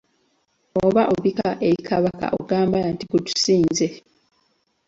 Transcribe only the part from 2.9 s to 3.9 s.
nti gutusinze.